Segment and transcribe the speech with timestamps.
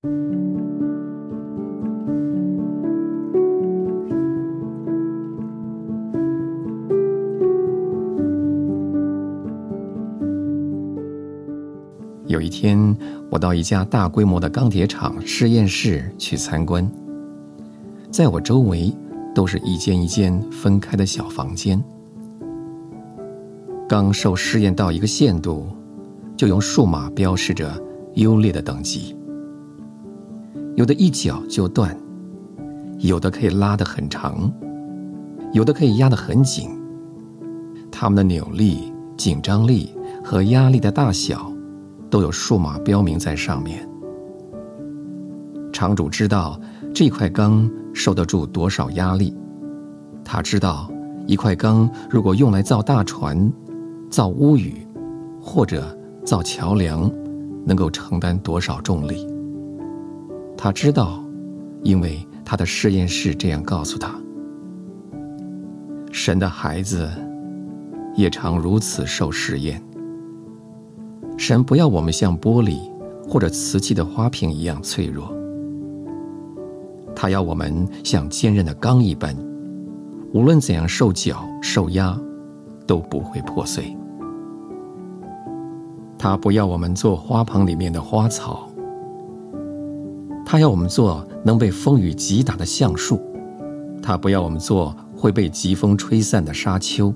[0.00, 0.10] 有
[12.40, 12.96] 一天，
[13.28, 16.88] 我到一家大规模的钢铁厂实验室去参观，
[18.08, 18.94] 在我周围
[19.34, 21.82] 都是一间一间分开的小房间。
[23.88, 25.66] 钢受试验到一个限度，
[26.36, 27.82] 就用数码标示着
[28.14, 29.17] 优劣的等级。
[30.78, 31.98] 有的一绞就断，
[33.00, 34.48] 有的可以拉得很长，
[35.52, 36.70] 有的可以压得很紧。
[37.90, 39.92] 它们的扭力、紧张力
[40.22, 41.52] 和压力的大小。
[42.10, 43.86] 都有数码标明在上面。
[45.74, 46.58] 厂主知道
[46.94, 49.36] 这块钢受得住多少压力，
[50.24, 50.90] 他知道
[51.26, 53.52] 一块钢如果用来造大船、
[54.08, 54.86] 造屋宇
[55.38, 57.12] 或者造桥梁，
[57.66, 59.27] 能够承担多少重力。
[60.60, 61.22] 他知道，
[61.84, 64.12] 因为他的实验室这样告诉他。
[66.10, 67.08] 神的孩子
[68.16, 69.80] 也常如此受试验。
[71.36, 72.80] 神不要我们像玻璃
[73.28, 75.32] 或者瓷器的花瓶一样脆弱，
[77.14, 79.36] 他要我们像坚韧的钢一般，
[80.32, 82.18] 无论怎样受绞受压，
[82.84, 83.96] 都不会破碎。
[86.18, 88.67] 他不要我们做花棚里面的花草，
[90.50, 93.20] 他要我们做能被风雨击打的橡树，
[94.02, 97.12] 他不要我们做会被疾风吹散的沙丘，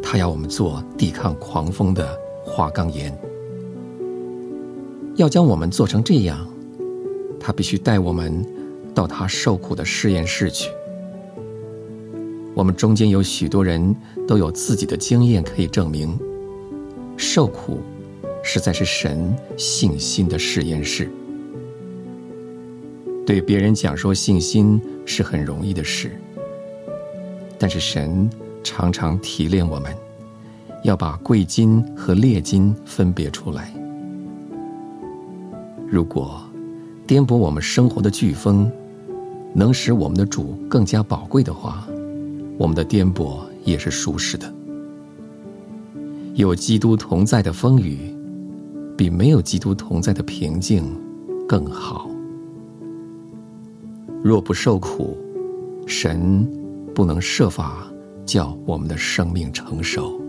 [0.00, 2.08] 他要我们做抵抗狂风的。
[2.44, 3.16] 花岗岩
[5.16, 6.48] 要将我们做成这样，
[7.38, 8.46] 他必须带我们
[8.94, 10.70] 到他受苦的实验室去。
[12.54, 13.94] 我们中间有许多人
[14.26, 16.16] 都有自己的经验可以证明，
[17.16, 17.80] 受苦
[18.42, 21.10] 实在是神信心的实验室。
[23.28, 26.18] 对别人讲说信心是很容易的事，
[27.58, 28.26] 但是神
[28.64, 29.94] 常常提炼我们。
[30.82, 33.70] 要把贵金和劣金分别出来。
[35.86, 36.40] 如果
[37.06, 38.70] 颠簸我们生活的飓风
[39.52, 41.86] 能使我们的主更加宝贵的话，
[42.56, 44.50] 我们的颠簸也是舒适的。
[46.32, 47.98] 有基督同在的风雨，
[48.96, 50.82] 比没有基督同在的平静
[51.46, 52.08] 更好。
[54.28, 55.16] 若不受苦，
[55.86, 56.46] 神
[56.94, 57.90] 不能设法
[58.26, 60.20] 叫我们的生命成熟。